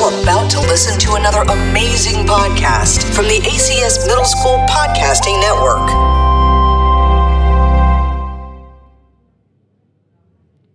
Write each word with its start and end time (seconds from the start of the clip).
About 0.00 0.50
to 0.52 0.60
listen 0.60 0.98
to 1.00 1.16
another 1.16 1.42
amazing 1.42 2.24
podcast 2.24 3.04
from 3.14 3.26
the 3.26 3.38
ACS 3.40 4.06
Middle 4.06 4.24
School 4.24 4.56
Podcasting 4.66 5.38
Network. 5.42 5.90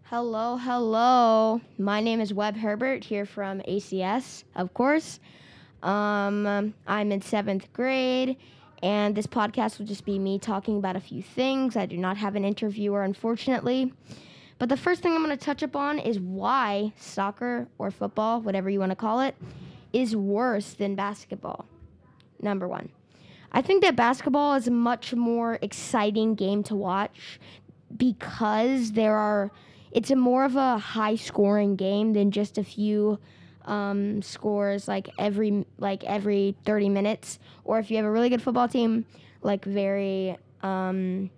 Hello, 0.04 0.58
hello. 0.58 1.60
My 1.80 2.02
name 2.02 2.22
is 2.22 2.36
Webb 2.36 2.56
Herbert 2.56 3.04
here 3.04 3.26
from 3.26 3.62
ACS, 3.62 4.43
of 4.55 4.75
course. 4.75 5.20
Um, 5.82 6.76
I'm 6.86 7.12
in 7.12 7.23
seventh 7.23 7.73
grade, 7.73 8.38
and 8.84 9.16
this 9.16 9.26
podcast 9.26 9.80
will 9.80 9.88
just 9.88 10.05
be 10.05 10.20
me 10.20 10.38
talking 10.38 10.78
about 10.78 10.96
a 10.96 11.02
few 11.02 11.23
things. 11.23 11.76
I 11.76 11.88
do 11.88 11.98
not 11.98 12.18
have 12.18 12.36
an 12.36 12.46
interviewer, 12.46 13.02
unfortunately. 13.02 13.92
But 14.58 14.70
the 14.70 14.78
first 14.78 15.02
thing 15.02 15.14
I'm 15.14 15.24
going 15.24 15.38
to 15.38 15.44
touch 15.44 15.64
upon 15.64 16.00
is 16.00 16.20
why 16.20 16.94
soccer 16.98 17.68
or 17.78 17.92
football, 17.92 18.42
whatever 18.42 18.70
you 18.70 18.80
want 18.80 18.92
to 18.92 18.96
call 18.96 19.20
it, 19.20 19.36
is 19.92 20.16
worse 20.16 20.73
than 20.73 20.96
basketball. 20.96 21.66
Number 22.41 22.68
one. 22.68 22.90
I 23.52 23.62
think 23.62 23.84
that 23.84 23.96
basketball 23.96 24.55
is 24.55 24.68
a 24.68 24.72
much 24.72 25.13
more 25.13 25.58
exciting 25.62 26.36
game 26.36 26.63
to 26.63 26.76
watch 26.76 27.40
because 27.96 28.91
there 28.91 29.16
are 29.16 29.52
it's 29.91 30.12
a 30.12 30.16
more 30.16 30.44
of 30.44 30.58
a 30.58 30.77
high 30.77 31.16
scoring 31.16 31.77
game 31.77 32.12
than 32.12 32.32
just 32.32 32.58
a 32.58 32.63
few 32.66 33.18
um, 33.63 34.22
scores 34.22 34.90
like 34.90 35.10
every 35.18 35.66
like 35.77 36.04
every 36.04 36.55
30 36.66 36.90
minutes 36.90 37.40
or 37.63 37.80
if 37.80 37.90
you 37.90 37.96
have 37.96 38.05
a 38.05 38.12
really 38.12 38.30
good 38.30 38.41
football 38.41 38.68
team 38.68 39.05
like 39.41 39.63
very 39.63 40.38
um, 40.62 41.30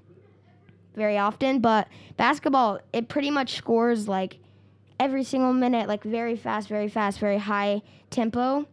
very 0.97 1.17
often 1.17 1.59
but 1.59 1.87
basketball 2.17 2.79
it 2.91 3.07
pretty 3.07 3.31
much 3.31 3.55
scores 3.55 4.07
like 4.07 4.39
every 4.99 5.23
single 5.23 5.53
minute 5.53 5.87
like 5.87 6.03
very 6.03 6.35
fast 6.35 6.67
very 6.67 6.89
fast 6.89 7.19
very 7.19 7.37
high 7.37 7.81
tempo 8.09 8.67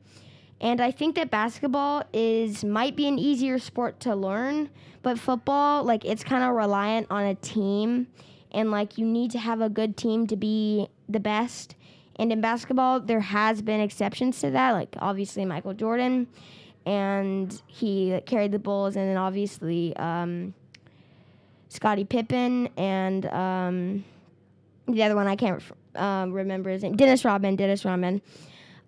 and 0.60 0.80
I 0.80 0.90
think 0.92 1.16
that 1.16 1.30
basketball 1.30 2.04
is 2.12 2.64
might 2.64 2.96
be 2.96 3.06
an 3.06 3.18
easier 3.18 3.58
sport 3.58 4.00
to 4.00 4.14
learn, 4.14 4.70
but 5.02 5.18
football 5.18 5.84
like 5.84 6.06
it's 6.06 6.24
kind 6.24 6.42
of 6.42 6.54
reliant 6.54 7.08
on 7.10 7.24
a 7.24 7.34
team 7.34 8.06
and 8.50 8.70
like 8.70 8.96
you 8.96 9.04
need 9.04 9.30
to 9.32 9.38
have 9.38 9.60
a 9.60 9.68
good 9.68 9.96
team 9.96 10.26
to 10.28 10.36
be 10.36 10.88
the 11.08 11.20
best. 11.20 11.76
And 12.16 12.32
in 12.32 12.40
basketball, 12.40 13.00
there 13.00 13.20
has 13.20 13.60
been 13.60 13.80
exceptions 13.80 14.40
to 14.40 14.50
that, 14.52 14.70
like 14.70 14.96
obviously 15.00 15.44
Michael 15.44 15.74
Jordan, 15.74 16.28
and 16.86 17.60
he 17.66 18.20
carried 18.24 18.52
the 18.52 18.58
Bulls, 18.58 18.96
and 18.96 19.06
then 19.06 19.16
obviously 19.18 19.94
um, 19.96 20.54
Scottie 21.74 22.04
Pippen, 22.04 22.68
and 22.76 23.26
um, 23.26 24.04
the 24.86 25.02
other 25.02 25.16
one 25.16 25.26
I 25.26 25.34
can't 25.34 25.60
um, 25.96 26.32
remember 26.32 26.70
his 26.70 26.84
name, 26.84 26.96
Dennis 26.96 27.24
Rodman. 27.24 27.56
Dennis 27.56 27.84
Rodman. 27.84 28.22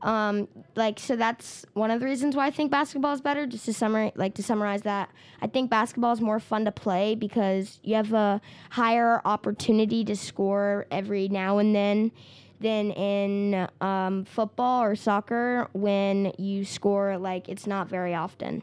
Um, 0.02 0.46
like 0.76 1.00
so 1.00 1.16
that's 1.16 1.66
one 1.72 1.90
of 1.90 1.98
the 1.98 2.06
reasons 2.06 2.36
why 2.36 2.46
I 2.46 2.50
think 2.52 2.70
basketball 2.70 3.12
is 3.12 3.20
better. 3.20 3.44
Just 3.44 3.64
to 3.64 3.72
summarize, 3.72 4.12
like 4.14 4.34
to 4.34 4.42
summarize 4.42 4.82
that, 4.82 5.10
I 5.42 5.48
think 5.48 5.68
basketball 5.68 6.12
is 6.12 6.20
more 6.20 6.38
fun 6.38 6.64
to 6.64 6.72
play 6.72 7.16
because 7.16 7.80
you 7.82 7.96
have 7.96 8.12
a 8.12 8.40
higher 8.70 9.20
opportunity 9.24 10.04
to 10.04 10.14
score 10.14 10.86
every 10.92 11.28
now 11.28 11.58
and 11.58 11.74
then 11.74 12.12
than 12.60 12.92
in 12.92 13.68
um, 13.80 14.24
football 14.24 14.82
or 14.82 14.94
soccer 14.94 15.68
when 15.72 16.32
you 16.38 16.64
score 16.64 17.18
like 17.18 17.48
it's 17.48 17.66
not 17.66 17.88
very 17.88 18.14
often. 18.14 18.62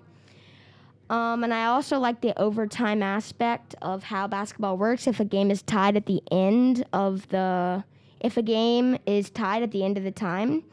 Um, 1.14 1.44
and 1.44 1.54
I 1.54 1.66
also 1.66 2.00
like 2.00 2.22
the 2.22 2.36
overtime 2.42 3.04
aspect 3.04 3.76
of 3.84 4.02
how 4.02 4.26
basketball 4.26 4.78
works. 4.78 5.06
If 5.06 5.20
a 5.20 5.26
game 5.26 5.52
is 5.52 5.62
tied 5.62 5.96
at 5.96 6.08
the 6.08 6.24
end 6.32 6.88
of 6.92 7.28
the, 7.30 7.84
if 8.20 8.36
a 8.36 8.42
game 8.42 8.98
is 9.06 9.30
tied 9.30 9.62
at 9.62 9.70
the 9.70 9.84
end 9.84 10.00
of 10.00 10.04
the 10.04 10.12
time, 10.12 10.64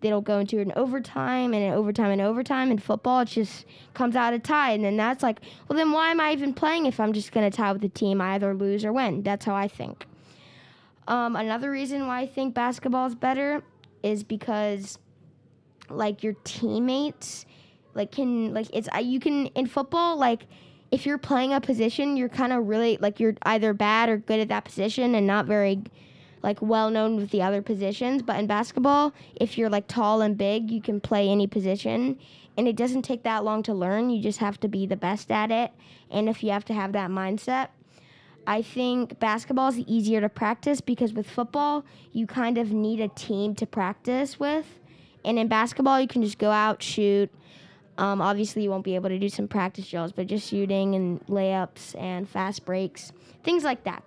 it'll 0.00 0.20
go 0.20 0.38
into 0.38 0.60
an 0.60 0.72
overtime 0.76 1.52
and 1.52 1.64
an 1.64 1.72
overtime 1.72 2.12
and 2.12 2.20
overtime. 2.20 2.70
In 2.70 2.78
football, 2.78 3.22
it 3.22 3.24
just 3.24 3.66
comes 3.94 4.14
out 4.14 4.32
a 4.32 4.38
tie, 4.38 4.70
and 4.70 4.84
then 4.84 4.96
that's 4.96 5.24
like, 5.24 5.40
well, 5.66 5.76
then 5.76 5.90
why 5.90 6.12
am 6.12 6.20
I 6.20 6.30
even 6.30 6.54
playing 6.54 6.86
if 6.86 7.00
I'm 7.00 7.12
just 7.12 7.32
gonna 7.32 7.50
tie 7.50 7.72
with 7.72 7.82
the 7.82 7.88
team? 7.88 8.20
I 8.20 8.34
either 8.34 8.54
lose 8.54 8.84
or 8.84 8.92
win. 8.92 9.24
That's 9.24 9.46
how 9.46 9.56
I 9.56 9.66
think. 9.66 10.06
Um, 11.08 11.34
another 11.34 11.72
reason 11.72 12.06
why 12.06 12.20
I 12.20 12.26
think 12.28 12.54
basketball 12.54 13.08
is 13.08 13.16
better 13.16 13.64
is 14.04 14.22
because, 14.22 15.00
like, 15.90 16.22
your 16.22 16.34
teammates, 16.44 17.46
like, 17.98 18.12
can 18.12 18.54
like 18.54 18.68
it's 18.72 18.88
you 19.02 19.20
can 19.20 19.46
in 19.48 19.66
football 19.66 20.16
like. 20.16 20.46
If 20.90 21.04
you're 21.04 21.18
playing 21.18 21.52
a 21.52 21.60
position, 21.60 22.16
you're 22.16 22.30
kind 22.30 22.50
of 22.50 22.66
really 22.66 22.96
like 22.98 23.20
you're 23.20 23.34
either 23.42 23.74
bad 23.74 24.08
or 24.08 24.16
good 24.16 24.40
at 24.40 24.48
that 24.48 24.64
position 24.64 25.14
and 25.14 25.26
not 25.26 25.44
very 25.44 25.82
like 26.42 26.62
well 26.62 26.90
known 26.90 27.16
with 27.16 27.30
the 27.30 27.42
other 27.42 27.62
positions. 27.62 28.22
But 28.22 28.38
in 28.38 28.46
basketball, 28.46 29.12
if 29.34 29.58
you're 29.58 29.68
like 29.68 29.86
tall 29.86 30.22
and 30.22 30.36
big, 30.36 30.70
you 30.70 30.80
can 30.80 31.00
play 31.00 31.28
any 31.28 31.46
position. 31.46 32.18
And 32.56 32.66
it 32.66 32.74
doesn't 32.74 33.02
take 33.02 33.22
that 33.24 33.44
long 33.44 33.62
to 33.64 33.74
learn. 33.74 34.10
You 34.10 34.22
just 34.22 34.38
have 34.38 34.58
to 34.60 34.68
be 34.68 34.86
the 34.86 34.96
best 34.96 35.30
at 35.30 35.50
it. 35.50 35.72
And 36.10 36.28
if 36.28 36.42
you 36.42 36.50
have 36.50 36.64
to 36.66 36.74
have 36.74 36.92
that 36.92 37.10
mindset, 37.10 37.68
I 38.46 38.62
think 38.62 39.18
basketball 39.20 39.68
is 39.68 39.78
easier 39.80 40.20
to 40.20 40.28
practice 40.28 40.80
because 40.80 41.12
with 41.12 41.28
football, 41.28 41.84
you 42.12 42.26
kind 42.26 42.56
of 42.58 42.72
need 42.72 43.00
a 43.00 43.08
team 43.08 43.54
to 43.56 43.66
practice 43.66 44.40
with. 44.40 44.80
And 45.24 45.38
in 45.38 45.48
basketball, 45.48 46.00
you 46.00 46.08
can 46.08 46.22
just 46.22 46.38
go 46.38 46.50
out, 46.50 46.82
shoot. 46.82 47.30
Um, 47.98 48.22
obviously, 48.22 48.62
you 48.62 48.70
won't 48.70 48.84
be 48.84 48.94
able 48.94 49.08
to 49.08 49.18
do 49.18 49.28
some 49.28 49.48
practice 49.48 49.88
drills, 49.88 50.12
but 50.12 50.28
just 50.28 50.48
shooting 50.48 50.94
and 50.94 51.20
layups 51.26 52.00
and 52.00 52.28
fast 52.28 52.64
breaks, 52.64 53.12
things 53.42 53.64
like 53.64 53.84
that. 53.84 54.04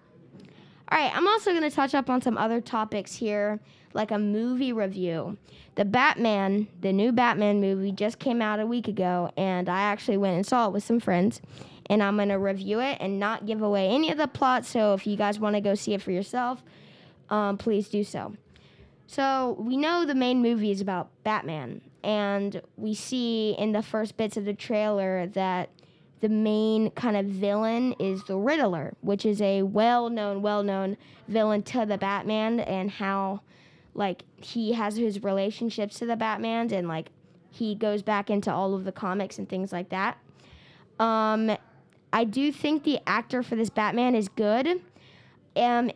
All 0.90 0.98
right, 0.98 1.16
I'm 1.16 1.28
also 1.28 1.52
going 1.52 1.70
to 1.70 1.76
touch 1.76 1.94
up 1.94 2.10
on 2.10 2.22
some 2.22 2.38
other 2.38 2.62
topics 2.62 3.16
here, 3.16 3.60
like 3.94 4.12
a 4.12 4.18
movie 4.18 4.74
review. 4.74 5.38
The 5.76 5.86
Batman, 5.86 6.68
the 6.80 6.92
new 6.92 7.12
Batman 7.12 7.62
movie, 7.62 7.92
just 7.92 8.18
came 8.18 8.42
out 8.42 8.60
a 8.60 8.66
week 8.66 8.88
ago, 8.88 9.32
and 9.38 9.70
I 9.70 9.82
actually 9.82 10.18
went 10.18 10.36
and 10.36 10.46
saw 10.46 10.68
it 10.68 10.74
with 10.74 10.84
some 10.84 11.00
friends. 11.00 11.42
And 11.88 12.02
I'm 12.02 12.16
going 12.16 12.30
to 12.30 12.40
review 12.40 12.80
it 12.80 12.98
and 13.02 13.20
not 13.20 13.46
give 13.46 13.62
away 13.62 13.90
any 13.90 14.12
of 14.12 14.18
the 14.18 14.28
plot. 14.28 14.66
So 14.66 14.94
if 14.94 15.06
you 15.06 15.18
guys 15.18 15.40
want 15.40 15.56
to 15.56 15.62
go 15.62 15.76
see 15.76 15.94
it 15.94 16.02
for 16.02 16.12
yourself, 16.12 16.64
um, 17.30 17.58
please 17.58 17.90
do 17.90 18.06
so. 18.06 18.34
So 19.08 19.58
we 19.60 19.76
know 19.76 20.06
the 20.06 20.16
main 20.16 20.42
movie 20.42 20.72
is 20.72 20.80
about 20.80 21.10
Batman, 21.26 21.82
and 22.04 22.62
we 22.78 22.94
see 22.94 23.56
in 23.58 23.72
the 23.72 23.82
first 23.82 24.18
bits 24.18 24.38
of 24.38 24.46
the 24.46 24.54
trailer 24.54 25.28
that 25.28 25.70
the 26.22 26.30
main 26.30 26.92
kind 26.92 27.18
of 27.18 27.26
villain 27.26 27.94
is 27.94 28.24
the 28.26 28.38
Riddler, 28.38 28.94
which 29.02 29.26
is 29.26 29.42
a 29.42 29.64
well-known, 29.64 30.42
well-known 30.42 30.98
villain 31.28 31.64
to 31.64 31.86
the 31.86 31.98
Batman, 31.98 32.60
and 32.60 32.92
how 32.92 33.42
like 33.94 34.24
he 34.38 34.74
has 34.74 34.96
his 34.96 35.24
relationships 35.24 36.00
to 36.00 36.06
the 36.06 36.16
Batman, 36.16 36.72
and 36.74 36.88
like 36.88 37.10
he 37.50 37.76
goes 37.76 38.02
back 38.02 38.30
into 38.30 38.52
all 38.54 38.74
of 38.74 38.86
the 38.86 38.92
comics 38.92 39.38
and 39.38 39.50
things 39.50 39.72
like 39.72 39.90
that. 39.90 40.18
Um, 41.00 41.58
I 42.14 42.24
do 42.24 42.52
think 42.52 42.84
the 42.84 43.00
actor 43.08 43.42
for 43.42 43.56
this 43.56 43.70
Batman 43.70 44.16
is 44.16 44.30
good. 44.30 44.82
Um, 45.56 45.92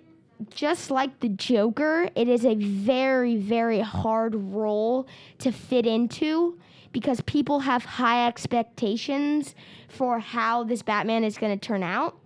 just 0.50 0.92
like 0.92 1.20
the 1.20 1.30
Joker, 1.30 2.10
it 2.16 2.28
is 2.28 2.46
a 2.46 2.56
very, 2.56 3.38
very 3.38 3.80
hard 3.80 4.36
role 4.36 5.08
to 5.40 5.52
fit 5.52 5.86
into 5.86 6.60
because 6.92 7.22
people 7.22 7.60
have 7.60 7.84
high 7.84 8.28
expectations 8.28 9.56
for 9.88 10.20
how 10.20 10.64
this 10.64 10.82
Batman 10.82 11.24
is 11.24 11.38
going 11.38 11.58
to 11.58 11.68
turn 11.68 11.84
out. 11.84 12.18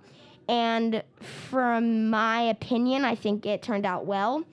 And 0.47 1.03
from 1.19 2.09
my 2.09 2.41
opinion, 2.41 3.05
I 3.05 3.15
think 3.15 3.45
it 3.45 3.61
turned 3.61 3.85
out 3.85 4.05
well. 4.05 4.43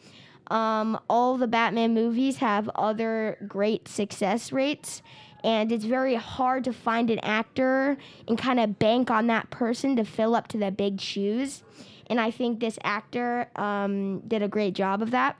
Um, 0.48 0.98
all 1.10 1.36
the 1.36 1.48
Batman 1.48 1.94
movies 1.94 2.36
have 2.36 2.68
other 2.74 3.38
great 3.48 3.88
success 3.88 4.52
rates, 4.52 5.02
and 5.46 5.72
it's 5.72 5.86
very 5.86 6.16
hard 6.16 6.64
to 6.64 6.72
find 6.74 7.08
an 7.08 7.20
actor 7.20 7.96
and 8.28 8.36
kind 8.36 8.60
of 8.60 8.78
bank 8.78 9.10
on 9.10 9.28
that 9.28 9.48
person 9.48 9.96
to 9.96 10.04
fill 10.04 10.34
up 10.34 10.48
to 10.48 10.58
the 10.58 10.70
big 10.70 11.00
shoes 11.00 11.62
and 12.08 12.20
I 12.20 12.30
think 12.30 12.60
this 12.60 12.78
actor 12.84 13.48
um, 13.56 14.20
did 14.20 14.42
a 14.42 14.48
great 14.48 14.74
job 14.74 15.02
of 15.02 15.10
that. 15.10 15.36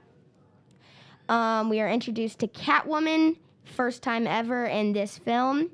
Um, 1.29 1.69
we 1.69 1.81
are 1.81 1.89
introduced 1.89 2.41
to 2.41 2.49
Catwoman, 2.49 3.37
first 3.65 4.03
time 4.03 4.27
ever 4.27 4.67
in 4.67 4.93
this 4.93 5.19
film, 5.19 5.71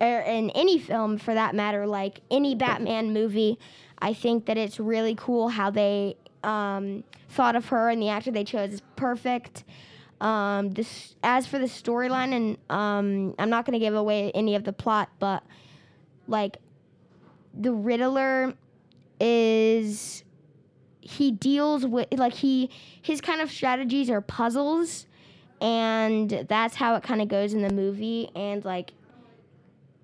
or 0.00 0.20
in 0.20 0.50
any 0.50 0.78
film 0.78 1.18
for 1.18 1.34
that 1.34 1.54
matter, 1.54 1.86
like 1.86 2.20
any 2.30 2.54
Batman 2.54 3.12
movie. 3.12 3.58
I 3.98 4.12
think 4.12 4.46
that 4.46 4.58
it's 4.58 4.80
really 4.80 5.14
cool 5.14 5.48
how 5.48 5.70
they 5.70 6.16
um, 6.42 7.04
thought 7.30 7.56
of 7.56 7.66
her 7.68 7.88
and 7.88 8.02
the 8.02 8.08
actor 8.08 8.30
they 8.30 8.44
chose 8.44 8.74
is 8.74 8.82
perfect. 8.96 9.64
Um, 10.20 10.70
this, 10.70 11.16
as 11.22 11.46
for 11.46 11.58
the 11.58 11.66
storyline, 11.66 12.32
and 12.32 12.58
um, 12.70 13.34
I'm 13.38 13.50
not 13.50 13.66
to 13.66 13.78
give 13.78 13.94
away 13.94 14.30
any 14.34 14.54
of 14.54 14.64
the 14.64 14.72
plot, 14.72 15.10
but 15.18 15.42
like 16.26 16.58
the 17.52 17.72
Riddler 17.72 18.54
is 19.20 20.24
he 21.00 21.30
deals 21.30 21.86
with 21.86 22.08
like 22.14 22.32
he 22.32 22.70
his 23.02 23.20
kind 23.20 23.40
of 23.40 23.50
strategies 23.50 24.08
are 24.08 24.20
puzzles 24.20 25.06
and 25.60 26.46
that's 26.48 26.74
how 26.76 26.94
it 26.94 27.02
kind 27.02 27.20
of 27.20 27.28
goes 27.28 27.52
in 27.52 27.62
the 27.62 27.72
movie 27.72 28.30
and 28.34 28.64
like 28.64 28.92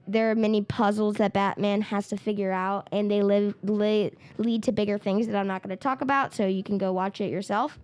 there 0.07 0.31
are 0.31 0.35
many 0.35 0.63
puzzles 0.63 1.17
that 1.17 1.33
Batman 1.33 1.83
has 1.83 2.09
to 2.09 2.17
figure 2.17 2.53
out 2.53 2.89
and 2.93 3.11
they 3.11 3.23
live 3.23 3.55
li- 3.63 4.13
lead 4.39 4.63
to 4.65 4.73
bigger 4.73 4.99
things 4.99 5.27
that 5.27 5.37
I'm 5.37 5.47
not 5.47 5.63
going 5.63 5.71
to 5.71 5.81
talk 5.81 6.01
about 6.01 6.35
so 6.35 6.47
you 6.47 6.63
can 6.63 6.79
go 6.79 6.93
watch 6.93 7.21
it 7.21 7.31
yourself. 7.31 7.79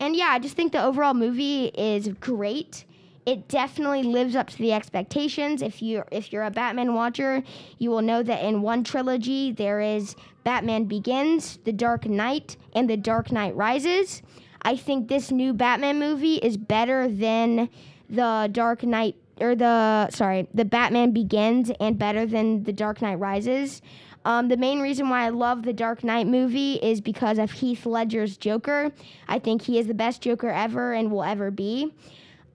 And 0.00 0.16
yeah, 0.16 0.28
I 0.30 0.38
just 0.38 0.56
think 0.56 0.72
the 0.72 0.82
overall 0.82 1.14
movie 1.14 1.66
is 1.66 2.08
great 2.20 2.84
it 3.26 3.48
definitely 3.48 4.02
lives 4.02 4.36
up 4.36 4.48
to 4.50 4.58
the 4.58 4.72
expectations. 4.72 5.62
If 5.62 5.80
you 5.80 6.04
if 6.10 6.32
you're 6.32 6.44
a 6.44 6.50
Batman 6.50 6.94
watcher, 6.94 7.42
you 7.78 7.90
will 7.90 8.02
know 8.02 8.22
that 8.22 8.44
in 8.44 8.62
one 8.62 8.84
trilogy 8.84 9.50
there 9.50 9.80
is 9.80 10.14
Batman 10.44 10.84
Begins, 10.84 11.58
The 11.64 11.72
Dark 11.72 12.06
Knight, 12.06 12.56
and 12.74 12.88
The 12.88 12.96
Dark 12.96 13.32
Knight 13.32 13.56
Rises. 13.56 14.22
I 14.62 14.76
think 14.76 15.08
this 15.08 15.30
new 15.30 15.52
Batman 15.52 15.98
movie 15.98 16.36
is 16.36 16.56
better 16.56 17.08
than 17.08 17.70
the 18.10 18.48
Dark 18.52 18.82
Knight 18.82 19.16
or 19.40 19.54
the 19.54 20.10
sorry, 20.10 20.46
the 20.52 20.64
Batman 20.64 21.12
Begins 21.12 21.72
and 21.80 21.98
better 21.98 22.26
than 22.26 22.64
the 22.64 22.72
Dark 22.72 23.00
Knight 23.00 23.18
Rises. 23.18 23.80
Um, 24.24 24.48
the 24.48 24.56
main 24.56 24.80
reason 24.80 25.08
why 25.08 25.26
I 25.26 25.28
love 25.28 25.62
the 25.62 25.72
Dark 25.72 26.02
Knight 26.02 26.26
movie 26.26 26.74
is 26.74 27.00
because 27.00 27.38
of 27.38 27.50
Heath 27.50 27.84
Ledger's 27.84 28.36
Joker. 28.36 28.90
I 29.28 29.38
think 29.38 29.62
he 29.62 29.78
is 29.78 29.86
the 29.86 29.94
best 29.94 30.22
Joker 30.22 30.48
ever 30.48 30.94
and 30.94 31.10
will 31.10 31.24
ever 31.24 31.50
be. 31.50 31.92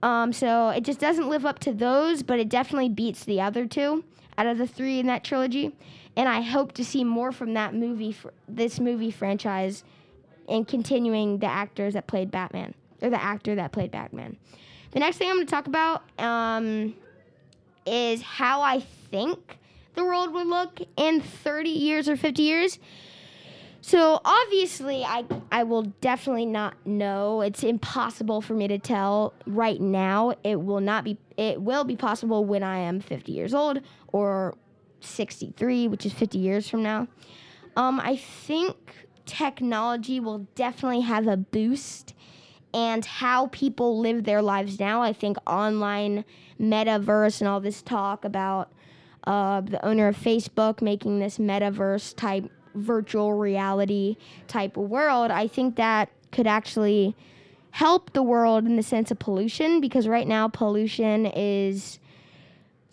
Um, 0.02 0.34
so 0.34 0.70
it 0.70 0.84
just 0.84 1.00
doesn't 1.00 1.30
live 1.30 1.46
up 1.46 1.60
to 1.60 1.74
those, 1.74 2.24
but 2.24 2.40
it 2.40 2.50
definitely 2.50 2.90
beats 2.90 3.26
the 3.26 3.42
other 3.42 3.68
two 3.68 4.04
out 4.38 4.48
of 4.48 4.58
the 4.58 4.66
three 4.66 5.00
in 5.00 5.08
that 5.08 5.24
trilogy. 5.24 5.76
And 6.16 6.28
I 6.28 6.42
hope 6.42 6.74
to 6.74 6.86
see 6.86 7.04
more 7.04 7.32
from 7.32 7.54
that 7.54 7.74
movie, 7.74 8.14
fr- 8.14 8.30
this 8.48 8.80
movie 8.80 9.12
franchise, 9.12 9.84
and 10.48 10.68
continuing 10.68 11.38
the 11.38 11.48
actors 11.48 11.94
that 11.94 12.08
played 12.08 12.32
Batman 12.32 12.74
or 13.02 13.10
the 13.10 13.22
actor 13.22 13.56
that 13.56 13.72
played 13.72 13.92
Batman. 13.92 14.38
The 14.92 15.00
next 15.00 15.18
thing 15.18 15.30
I'm 15.30 15.36
going 15.36 15.46
to 15.46 15.52
talk 15.52 15.68
about 15.68 16.04
um, 16.18 16.96
is 17.86 18.22
how 18.22 18.62
I 18.62 18.80
think 19.12 19.59
the 20.00 20.06
world 20.06 20.32
would 20.34 20.48
look 20.48 20.80
in 20.96 21.20
30 21.20 21.70
years 21.70 22.08
or 22.08 22.16
50 22.16 22.42
years. 22.42 22.80
So 23.82 24.20
obviously, 24.24 25.04
I 25.04 25.26
I 25.52 25.64
will 25.64 25.84
definitely 26.02 26.46
not 26.46 26.74
know. 26.86 27.42
It's 27.42 27.64
impossible 27.64 28.42
for 28.42 28.54
me 28.54 28.68
to 28.68 28.78
tell 28.78 29.34
right 29.46 29.80
now. 29.80 30.34
It 30.44 30.62
will 30.62 30.82
not 30.82 31.04
be. 31.04 31.18
It 31.38 31.62
will 31.62 31.84
be 31.84 31.96
possible 31.96 32.44
when 32.46 32.64
I 32.64 32.80
am 32.80 33.00
50 33.00 33.32
years 33.32 33.54
old 33.54 33.82
or 34.10 34.56
63, 35.02 35.88
which 35.88 36.06
is 36.06 36.14
50 36.14 36.38
years 36.38 36.70
from 36.70 36.84
now. 36.84 37.08
Um, 37.76 38.00
I 38.02 38.18
think 38.18 38.76
technology 39.26 40.20
will 40.20 40.40
definitely 40.56 41.02
have 41.02 41.28
a 41.28 41.38
boost 41.38 42.14
and 42.74 43.06
how 43.06 43.48
people 43.48 44.00
live 44.00 44.24
their 44.26 44.42
lives 44.42 44.80
now. 44.80 45.02
I 45.02 45.14
think 45.14 45.38
online 45.48 46.26
metaverse 46.60 47.40
and 47.40 47.48
all 47.48 47.62
this 47.62 47.82
talk 47.82 48.26
about 48.26 48.72
uh, 49.26 49.62
the 49.62 49.84
owner 49.86 50.08
of 50.08 50.18
Facebook 50.18 50.82
making 50.82 51.20
this 51.20 51.38
metaverse 51.38 52.16
type 52.16 52.50
virtual 52.76 53.34
reality 53.34 54.18
type 54.48 54.78
world, 54.78 55.32
I 55.32 55.48
think 55.48 55.76
that 55.76 56.10
could 56.32 56.48
actually 56.48 57.16
help 57.72 58.14
the 58.14 58.24
world 58.24 58.66
in 58.66 58.76
the 58.76 58.84
sense 58.84 59.12
of 59.12 59.20
pollution 59.20 59.82
because 59.82 60.08
right 60.08 60.28
now 60.28 60.48
pollution 60.48 61.26
is 61.28 62.00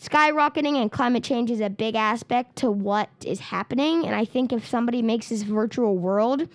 skyrocketing 0.00 0.80
and 0.80 0.92
climate 0.92 1.24
change 1.24 1.50
is 1.50 1.60
a 1.60 1.70
big 1.70 1.94
aspect 1.94 2.56
to 2.56 2.70
what 2.70 3.08
is 3.24 3.40
happening. 3.40 4.04
And 4.04 4.14
I 4.14 4.24
think 4.24 4.52
if 4.52 4.66
somebody 4.66 5.02
makes 5.02 5.28
this 5.28 5.42
virtual 5.42 5.96
world 5.96 6.48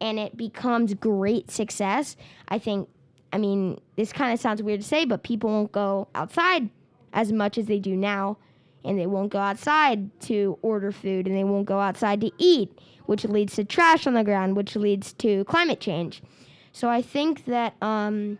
and 0.00 0.18
it 0.18 0.36
becomes 0.36 0.94
great 0.94 1.50
success, 1.50 2.16
I 2.48 2.58
think, 2.58 2.88
I 3.32 3.38
mean, 3.38 3.80
this 3.96 4.12
kind 4.12 4.32
of 4.32 4.38
sounds 4.38 4.62
weird 4.62 4.80
to 4.80 4.86
say, 4.86 5.04
but 5.04 5.22
people 5.24 5.50
won't 5.50 5.72
go 5.72 6.08
outside 6.14 6.70
as 7.12 7.32
much 7.32 7.58
as 7.58 7.66
they 7.66 7.78
do 7.78 7.96
now 7.96 8.36
and 8.84 8.98
they 8.98 9.06
won't 9.06 9.30
go 9.30 9.38
outside 9.38 10.20
to 10.22 10.58
order 10.62 10.92
food 10.92 11.26
and 11.26 11.36
they 11.36 11.44
won't 11.44 11.66
go 11.66 11.80
outside 11.80 12.20
to 12.20 12.30
eat, 12.38 12.78
which 13.06 13.24
leads 13.24 13.54
to 13.56 13.64
trash 13.64 14.06
on 14.06 14.14
the 14.14 14.24
ground, 14.24 14.56
which 14.56 14.76
leads 14.76 15.12
to 15.14 15.44
climate 15.44 15.80
change. 15.80 16.22
So 16.72 16.88
I 16.88 17.02
think 17.02 17.46
that 17.46 17.74
um, 17.80 18.38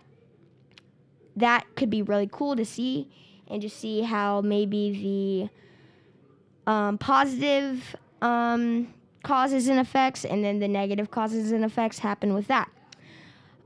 that 1.36 1.64
could 1.76 1.90
be 1.90 2.02
really 2.02 2.28
cool 2.30 2.56
to 2.56 2.64
see 2.64 3.08
and 3.48 3.62
just 3.62 3.78
see 3.78 4.02
how 4.02 4.40
maybe 4.40 5.50
the 6.66 6.70
um, 6.70 6.98
positive 6.98 7.96
um, 8.22 8.92
causes 9.22 9.68
and 9.68 9.78
effects 9.78 10.24
and 10.24 10.44
then 10.44 10.58
the 10.58 10.68
negative 10.68 11.10
causes 11.10 11.52
and 11.52 11.64
effects 11.64 11.98
happen 11.98 12.34
with 12.34 12.46
that. 12.48 12.70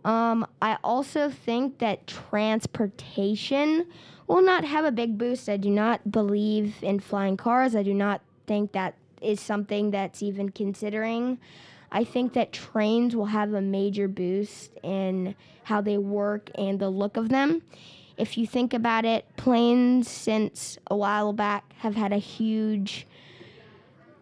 Um, 0.04 0.46
I 0.62 0.78
also 0.82 1.28
think 1.30 1.78
that 1.78 2.06
transportation 2.06 3.86
will 4.28 4.42
not 4.42 4.64
have 4.64 4.84
a 4.84 4.92
big 4.92 5.18
boost. 5.18 5.48
I 5.48 5.56
do 5.56 5.70
not 5.70 6.12
believe 6.12 6.76
in 6.82 7.00
flying 7.00 7.36
cars. 7.36 7.74
I 7.74 7.82
do 7.82 7.94
not 7.94 8.20
think 8.46 8.72
that 8.72 8.94
is 9.20 9.40
something 9.40 9.90
that's 9.90 10.22
even 10.22 10.50
considering. 10.50 11.38
I 11.90 12.04
think 12.04 12.34
that 12.34 12.52
trains 12.52 13.16
will 13.16 13.26
have 13.26 13.54
a 13.54 13.62
major 13.62 14.06
boost 14.06 14.72
in 14.82 15.34
how 15.64 15.80
they 15.80 15.98
work 15.98 16.50
and 16.54 16.78
the 16.78 16.90
look 16.90 17.16
of 17.16 17.30
them. 17.30 17.62
If 18.18 18.36
you 18.36 18.46
think 18.46 18.74
about 18.74 19.04
it, 19.04 19.24
planes 19.36 20.08
since 20.08 20.78
a 20.90 20.96
while 20.96 21.32
back 21.32 21.72
have 21.78 21.94
had 21.94 22.12
a 22.12 22.18
huge 22.18 23.06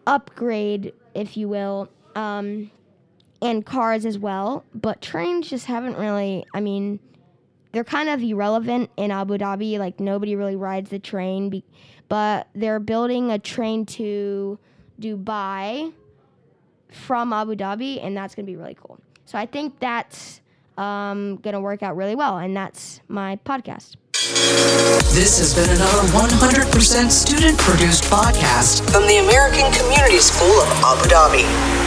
upgrade, 0.05 0.93
if 1.13 1.35
you 1.35 1.49
will, 1.49 1.89
um, 2.15 2.71
and 3.41 3.65
cars 3.65 4.05
as 4.05 4.17
well. 4.17 4.63
But 4.73 5.01
trains 5.01 5.49
just 5.49 5.65
haven't 5.65 5.97
really, 5.97 6.45
I 6.53 6.61
mean, 6.61 6.99
they're 7.71 7.83
kind 7.83 8.09
of 8.09 8.21
irrelevant 8.21 8.89
in 8.97 9.11
Abu 9.11 9.37
Dhabi. 9.37 9.77
Like 9.79 9.99
nobody 9.99 10.35
really 10.35 10.55
rides 10.55 10.89
the 10.89 10.99
train, 10.99 11.49
be- 11.49 11.63
but 12.09 12.47
they're 12.55 12.79
building 12.79 13.31
a 13.31 13.39
train 13.39 13.85
to 13.87 14.57
Dubai 14.99 15.91
from 16.89 17.33
Abu 17.33 17.55
Dhabi, 17.55 18.03
and 18.03 18.15
that's 18.15 18.33
gonna 18.35 18.45
be 18.45 18.55
really 18.55 18.75
cool. 18.81 18.99
So 19.25 19.37
I 19.37 19.45
think 19.45 19.79
that's 19.79 20.41
um, 20.77 21.37
gonna 21.37 21.59
work 21.61 21.83
out 21.83 21.95
really 21.95 22.15
well, 22.15 22.37
and 22.37 22.55
that's 22.55 23.01
my 23.07 23.37
podcast. 23.45 23.95
This 25.13 25.37
has 25.39 25.53
been 25.55 25.69
another 25.75 26.07
100% 26.09 27.11
student 27.11 27.57
produced 27.59 28.03
podcast 28.05 28.89
from 28.91 29.07
the 29.07 29.17
American 29.17 29.71
Community 29.73 30.19
School 30.19 30.61
of 30.61 30.69
Abu 30.83 31.09
Dhabi. 31.09 31.86